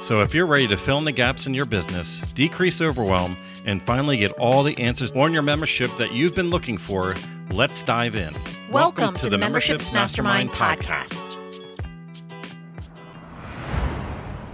[0.00, 3.36] So, if you're ready to fill in the gaps in your business, decrease overwhelm,
[3.66, 7.16] and finally get all the answers on your membership that you've been looking for,
[7.50, 8.32] let's dive in.
[8.70, 11.34] Welcome, Welcome to, to, the Memberships, Mastermind, Mastermind podcast.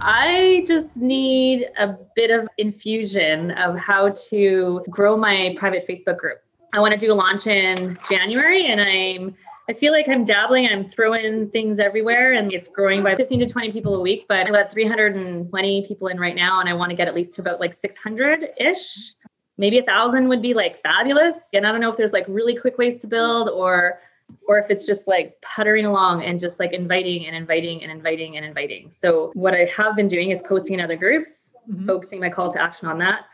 [0.01, 6.41] I just need a bit of infusion of how to grow my private Facebook group.
[6.73, 9.35] I want to do a launch in January and I'm
[9.67, 13.45] I feel like I'm dabbling, I'm throwing things everywhere and it's growing by 15 to
[13.47, 16.91] 20 people a week, but I've got 320 people in right now and I want
[16.91, 19.13] to get at least to about like 600 ish.
[19.57, 21.49] Maybe a thousand would be like fabulous.
[21.53, 23.99] And I don't know if there's like really quick ways to build or
[24.47, 28.37] or if it's just like puttering along and just like inviting and inviting and inviting
[28.37, 28.89] and inviting.
[28.91, 31.85] So what I have been doing is posting in other groups, mm-hmm.
[31.85, 33.25] focusing my call to action on that.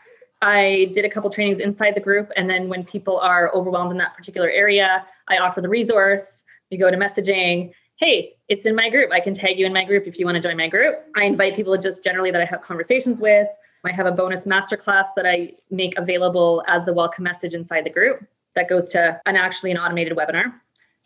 [0.42, 2.30] I did a couple trainings inside the group.
[2.36, 6.44] And then when people are overwhelmed in that particular area, I offer the resource.
[6.70, 7.72] We go to messaging.
[7.96, 9.12] Hey, it's in my group.
[9.12, 10.98] I can tag you in my group if you want to join my group.
[11.14, 13.46] I invite people just generally that I have conversations with.
[13.84, 17.90] I have a bonus masterclass that I make available as the welcome message inside the
[17.90, 20.52] group that goes to an actually an automated webinar.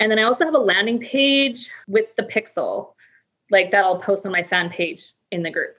[0.00, 2.92] And then I also have a landing page with the pixel,
[3.50, 5.76] like that I'll post on my fan page in the group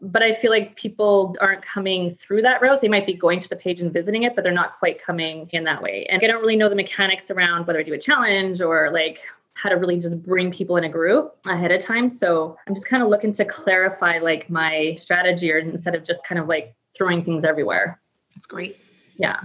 [0.00, 2.80] but I feel like people aren't coming through that route.
[2.80, 5.48] They might be going to the page and visiting it, but they're not quite coming
[5.52, 6.06] in that way.
[6.10, 9.20] And I don't really know the mechanics around whether I do a challenge or like
[9.54, 12.08] how to really just bring people in a group ahead of time.
[12.08, 16.24] So I'm just kind of looking to clarify like my strategy or instead of just
[16.26, 17.98] kind of like throwing things everywhere.
[18.34, 18.76] That's great.
[19.16, 19.40] Yeah.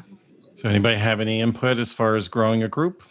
[0.58, 3.04] So anybody have any input as far as growing a group?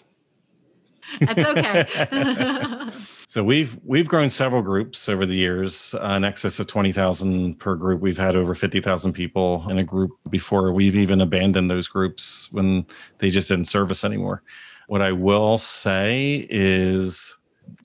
[1.21, 2.91] That's okay.
[3.27, 7.59] so we've we've grown several groups over the years, uh, in excess of twenty thousand
[7.59, 8.01] per group.
[8.01, 10.73] We've had over fifty thousand people in a group before.
[10.73, 12.87] We've even abandoned those groups when
[13.19, 14.43] they just didn't serve us anymore.
[14.87, 17.37] What I will say is,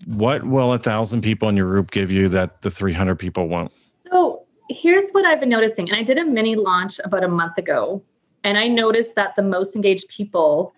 [0.05, 3.47] what will a thousand people in your group give you that the three hundred people
[3.47, 3.71] won't?
[4.11, 7.57] So here's what I've been noticing, and I did a mini launch about a month
[7.57, 8.03] ago,
[8.43, 10.73] and I noticed that the most engaged people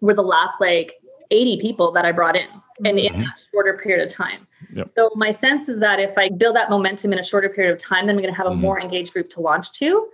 [0.00, 0.94] were the last like
[1.30, 2.48] 80 people that I brought in
[2.84, 3.22] and in mm-hmm.
[3.22, 4.46] that shorter period of time.
[4.72, 4.88] Yep.
[4.94, 7.78] So my sense is that if I build that momentum in a shorter period of
[7.78, 8.60] time, then I'm going to have a mm-hmm.
[8.60, 10.08] more engaged group to launch to.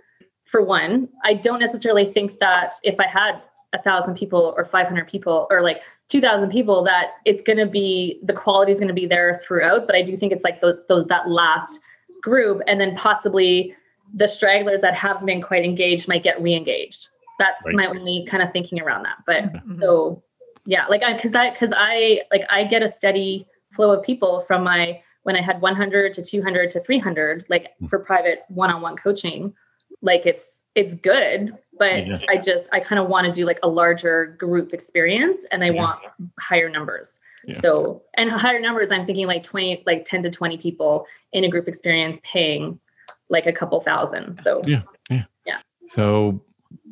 [0.45, 3.41] For one, I don't necessarily think that if I had
[3.75, 8.19] a thousand people or 500 people or like 2000 people that it's going to be
[8.23, 10.83] the quality is going to be there throughout but i do think it's like the,
[10.87, 11.79] the, that last
[12.21, 13.75] group and then possibly
[14.13, 17.75] the stragglers that haven't been quite engaged might get re-engaged that's right.
[17.75, 19.81] my only kind of thinking around that but mm-hmm.
[19.81, 20.23] so
[20.65, 24.43] yeah like i because i because i like i get a steady flow of people
[24.47, 27.87] from my when i had 100 to 200 to 300 like hmm.
[27.87, 29.53] for private one-on-one coaching
[30.01, 32.19] like it's it's good but yeah.
[32.29, 35.69] i just i kind of want to do like a larger group experience and i
[35.69, 35.81] yeah.
[35.81, 35.99] want
[36.39, 37.59] higher numbers yeah.
[37.59, 41.49] so and higher numbers i'm thinking like 20 like 10 to 20 people in a
[41.49, 42.79] group experience paying
[43.29, 46.41] like a couple thousand so yeah yeah yeah so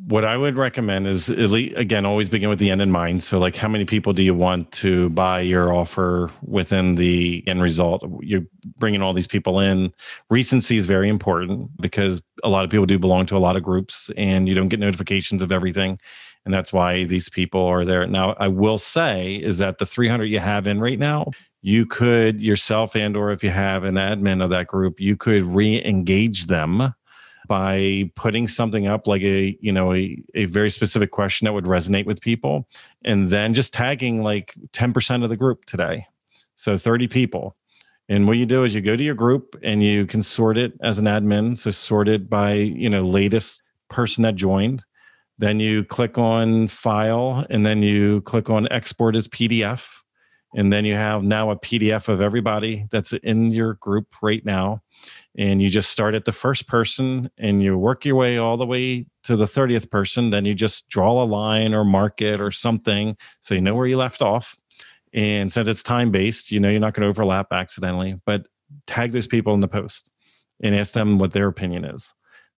[0.07, 3.23] what I would recommend is at least, again, always begin with the end in mind.
[3.23, 7.61] So, like, how many people do you want to buy your offer within the end
[7.61, 8.03] result?
[8.21, 8.45] You're
[8.77, 9.93] bringing all these people in.
[10.29, 13.63] Recency is very important because a lot of people do belong to a lot of
[13.63, 15.99] groups and you don't get notifications of everything.
[16.45, 18.05] And that's why these people are there.
[18.07, 22.41] Now, I will say is that the 300 you have in right now, you could
[22.41, 26.93] yourself and or if you have an admin of that group, you could re-engage them
[27.53, 31.65] by putting something up like a you know a, a very specific question that would
[31.65, 32.67] resonate with people
[33.05, 36.07] and then just tagging like 10% of the group today.
[36.55, 37.55] So 30 people.
[38.09, 40.73] And what you do is you go to your group and you can sort it
[40.81, 41.55] as an admin.
[41.55, 44.83] So sort it by you know latest person that joined.
[45.37, 50.02] Then you click on file and then you click on export as pdf
[50.55, 54.81] and then you have now a pdf of everybody that's in your group right now.
[55.37, 58.65] And you just start at the first person and you work your way all the
[58.65, 60.29] way to the 30th person.
[60.29, 63.87] Then you just draw a line or mark it or something so you know where
[63.87, 64.55] you left off.
[65.13, 68.47] And since it's time based you know you're not going to overlap accidentally but
[68.87, 70.09] tag those people in the post
[70.63, 72.13] and ask them what their opinion is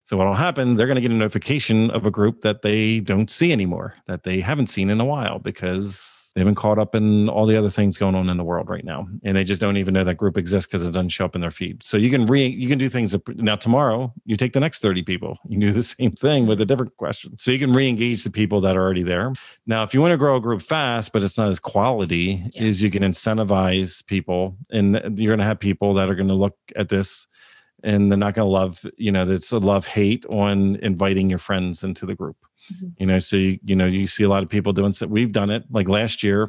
[0.04, 3.30] So what'll happen, they're going to get a notification of a group that they don't
[3.30, 7.28] see anymore, that they haven't seen in a while because they've been caught up in
[7.30, 9.06] all the other things going on in the world right now.
[9.24, 11.40] And they just don't even know that group exists because it doesn't show up in
[11.40, 11.82] their feed.
[11.82, 15.02] So you can re you can do things now tomorrow, you take the next 30
[15.04, 15.38] people.
[15.44, 17.38] You can do the same thing with a different question.
[17.38, 19.32] So you can re-engage the people that are already there.
[19.66, 22.62] Now, if you want to grow a group fast, but it's not as quality, yeah.
[22.62, 26.34] is you can incentivize people and you're going to have people that are going to
[26.34, 27.26] look at this
[27.84, 31.38] and they're not going to love you know it's a love hate on inviting your
[31.38, 32.36] friends into the group.
[32.72, 32.88] Mm-hmm.
[32.98, 35.32] you know so you, you know you see a lot of people doing so we've
[35.32, 36.48] done it like last year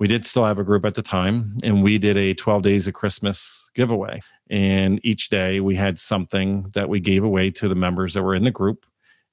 [0.00, 2.88] we did still have a group at the time and we did a 12 days
[2.88, 4.20] of christmas giveaway.
[4.48, 8.34] And each day we had something that we gave away to the members that were
[8.34, 8.86] in the group.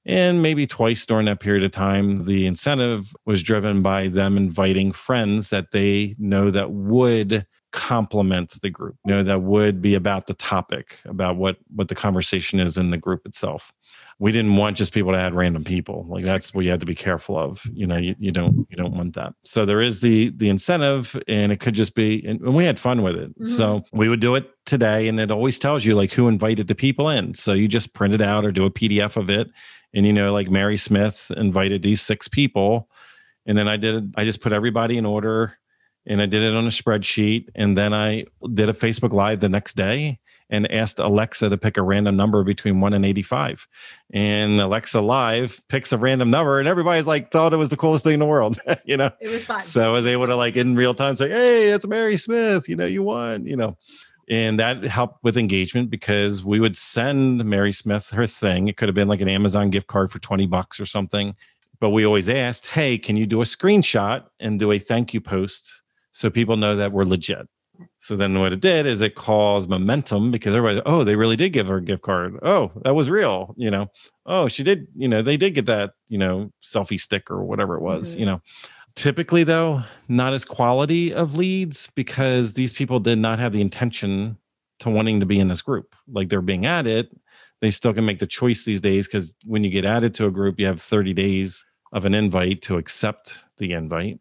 [0.06, 4.92] And maybe twice during that period of time the incentive was driven by them inviting
[4.92, 10.28] friends that they know that would complement the group you know that would be about
[10.28, 13.72] the topic about what what the conversation is in the group itself.
[14.20, 16.86] We didn't want just people to add random people like that's what you have to
[16.86, 19.34] be careful of you know you, you don't you don't want that.
[19.44, 23.02] So there is the the incentive and it could just be and, we had fun
[23.02, 23.30] with it.
[23.32, 23.48] Mm-hmm.
[23.48, 26.76] so we would do it today and it always tells you like who invited the
[26.76, 27.34] people in.
[27.34, 29.50] So you just print it out or do a pdf of it
[29.94, 32.90] and you know like mary smith invited these six people
[33.46, 35.58] and then i did i just put everybody in order
[36.06, 37.50] and I did it on a spreadsheet.
[37.56, 40.20] And then I did a Facebook Live the next day
[40.50, 43.68] and asked Alexa to pick a random number between one and 85.
[44.14, 48.04] And Alexa Live picks a random number, and everybody's like, thought it was the coolest
[48.04, 49.12] thing in the world, you know?
[49.22, 49.62] It was fun.
[49.62, 52.76] So I was able to, like, in real time say, hey, it's Mary Smith, you
[52.76, 53.78] know, you won, you know.
[54.30, 58.68] And that helped with engagement because we would send Mary Smith her thing.
[58.68, 61.36] It could have been like an Amazon gift card for 20 bucks or something.
[61.80, 65.22] But we always asked, hey, can you do a screenshot and do a thank you
[65.22, 65.82] post
[66.12, 67.48] so people know that we're legit.
[68.00, 71.50] So then what it did is it caused momentum because everybody, oh, they really did
[71.50, 72.38] give her a gift card.
[72.44, 73.54] Oh, that was real.
[73.58, 73.88] You know,
[74.26, 77.76] oh, she did, you know, they did get that, you know, selfie stick or whatever
[77.76, 78.20] it was, mm-hmm.
[78.20, 78.42] you know.
[78.96, 84.38] Typically, though, not as quality of leads because these people did not have the intention
[84.80, 85.96] to wanting to be in this group.
[86.12, 87.10] Like they're being added,
[87.62, 90.32] they still can make the choice these days because when you get added to a
[90.32, 94.20] group, you have 30 days of an invite to accept the invite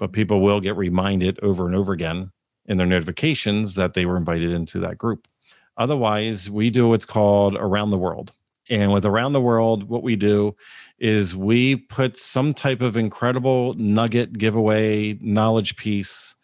[0.00, 2.32] but people will get reminded over and over again
[2.64, 5.28] in their notifications that they were invited into that group.
[5.76, 8.32] Otherwise, we do what's called around the world.
[8.70, 10.56] And with around the world, what we do
[10.98, 16.34] is we put some type of incredible nugget giveaway knowledge piece.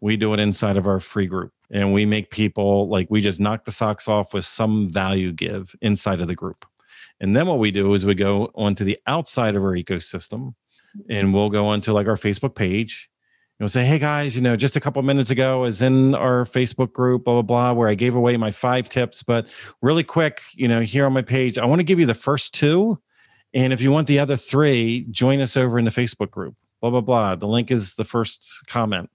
[0.00, 1.52] We do it inside of our free group.
[1.70, 5.74] And we make people like we just knock the socks off with some value give
[5.80, 6.66] inside of the group.
[7.20, 10.54] And then what we do is we go onto the outside of our ecosystem
[11.08, 13.08] and we'll go onto like our Facebook page.
[13.58, 16.14] And we'll say, hey guys, you know, just a couple minutes ago, I was in
[16.14, 19.22] our Facebook group, blah, blah, blah, where I gave away my five tips.
[19.22, 19.46] But
[19.80, 22.52] really quick, you know, here on my page, I want to give you the first
[22.52, 23.00] two.
[23.54, 26.90] And if you want the other three, join us over in the Facebook group, blah,
[26.90, 27.34] blah, blah.
[27.34, 29.08] The link is the first comment.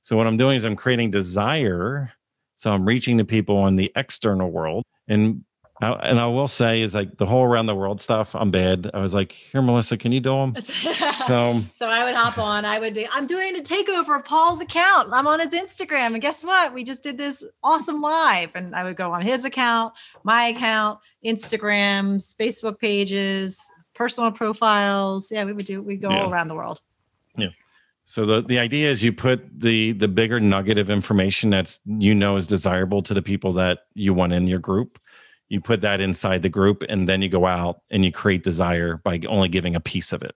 [0.00, 2.12] So what I'm doing is I'm creating desire.
[2.54, 4.84] So I'm reaching the people on the external world.
[5.06, 5.44] And
[5.80, 8.34] and I will say is like the whole around the world stuff.
[8.34, 8.90] I'm bad.
[8.94, 10.56] I was like, here, Melissa, can you do them?
[11.26, 12.64] so, so I would hop on.
[12.64, 13.08] I would be.
[13.10, 15.08] I'm doing a takeover of Paul's account.
[15.12, 16.72] I'm on his Instagram, and guess what?
[16.72, 21.00] We just did this awesome live, and I would go on his account, my account,
[21.24, 23.60] Instagrams, Facebook pages,
[23.94, 25.30] personal profiles.
[25.32, 25.82] Yeah, we would do.
[25.82, 26.22] We go yeah.
[26.22, 26.80] all around the world.
[27.36, 27.48] Yeah.
[28.04, 32.14] So the, the idea is you put the the bigger nugget of information that's you
[32.14, 34.98] know is desirable to the people that you want in your group
[35.52, 38.96] you put that inside the group and then you go out and you create desire
[39.04, 40.34] by only giving a piece of it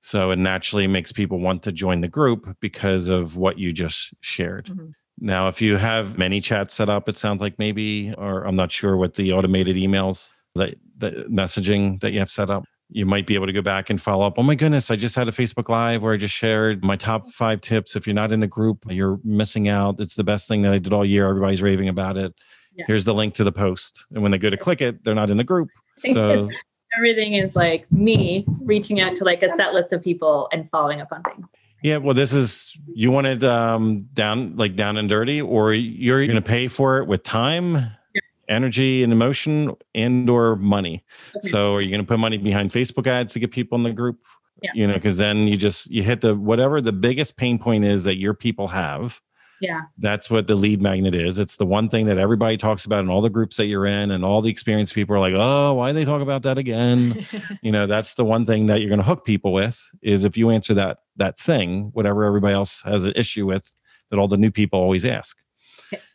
[0.00, 4.12] so it naturally makes people want to join the group because of what you just
[4.20, 4.88] shared mm-hmm.
[5.20, 8.96] now if you have ManyChats set up it sounds like maybe or i'm not sure
[8.96, 13.34] what the automated emails that the messaging that you have set up you might be
[13.34, 14.38] able to go back and follow up.
[14.38, 17.28] Oh my goodness, I just had a Facebook Live where I just shared my top
[17.30, 17.96] five tips.
[17.96, 19.98] If you're not in the group, you're missing out.
[19.98, 21.28] It's the best thing that I did all year.
[21.28, 22.32] Everybody's raving about it
[22.76, 22.84] yeah.
[22.86, 25.30] here's the link to the post and when they go to click it they're not
[25.30, 25.68] in the group
[25.98, 26.48] so
[26.96, 31.00] everything is like me reaching out to like a set list of people and following
[31.00, 31.48] up on things
[31.82, 36.36] yeah well this is you wanted um down like down and dirty or you're going
[36.36, 37.74] to pay for it with time
[38.14, 38.20] yeah.
[38.48, 41.04] energy and emotion and or money
[41.36, 41.48] okay.
[41.48, 43.92] so are you going to put money behind facebook ads to get people in the
[43.92, 44.18] group
[44.62, 44.70] yeah.
[44.74, 48.04] you know because then you just you hit the whatever the biggest pain point is
[48.04, 49.20] that your people have
[49.60, 49.82] yeah.
[49.98, 51.38] That's what the lead magnet is.
[51.38, 54.10] It's the one thing that everybody talks about in all the groups that you're in,
[54.10, 57.26] and all the experienced people are like, oh, why they talk about that again?
[57.62, 60.36] you know, that's the one thing that you're going to hook people with is if
[60.36, 63.74] you answer that that thing, whatever everybody else has an issue with,
[64.10, 65.38] that all the new people always ask.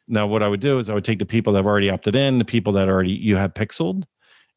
[0.07, 2.15] Now, what I would do is I would take the people that have already opted
[2.15, 4.03] in, the people that already you have pixeled,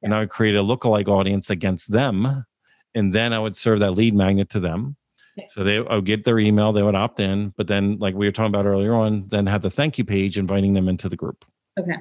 [0.03, 2.45] and I would create a lookalike audience against them.
[2.95, 4.97] And then I would serve that lead magnet to them.
[5.49, 8.33] So they would get their email, they would opt in, but then like we were
[8.33, 11.45] talking about earlier on, then have the thank you page inviting them into the group.
[11.79, 11.97] Okay.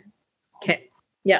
[0.63, 0.83] Okay.
[1.23, 1.39] Yeah.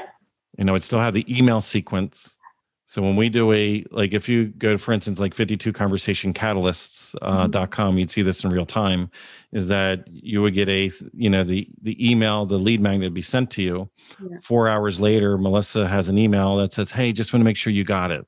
[0.58, 2.38] And I would still have the email sequence.
[2.86, 6.32] So when we do a like if you go to for instance like 52 conversation
[6.34, 7.52] catalysts uh, Mhm.
[7.52, 9.10] dot com you'd see this in real time
[9.52, 13.14] is that you would get a you know the the email the lead magnet would
[13.16, 14.38] be sent to you Yeah.
[14.44, 17.74] 4 hours later Melissa has an email that says hey just want to make sure
[17.74, 18.26] you got it.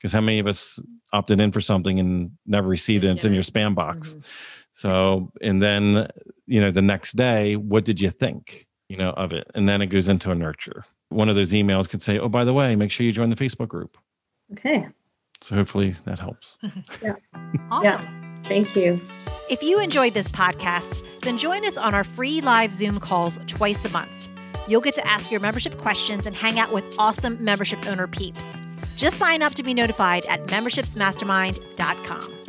[0.00, 0.80] Because how many of us
[1.12, 4.24] opted in for something and never received it and it's in your spam box Mhm.
[4.72, 6.08] so, and then,
[6.46, 9.50] you know, the next day, what did you think, you know, of it?
[9.54, 10.84] And then it goes into a nurture.
[11.10, 13.36] One of those emails could say, oh, by the way, make sure you join the
[13.36, 13.98] Facebook group.
[14.52, 14.86] Okay.
[15.42, 16.58] So hopefully that helps.
[17.02, 17.14] Yeah.
[17.70, 17.84] Awesome.
[17.84, 18.42] Yeah.
[18.44, 19.00] Thank you.
[19.50, 23.84] If you enjoyed this podcast, then join us on our free live Zoom calls twice
[23.84, 24.28] a month.
[24.68, 28.58] You'll get to ask your membership questions and hang out with awesome membership owner peeps.
[28.96, 32.39] Just sign up to be notified at membershipsmastermind.com.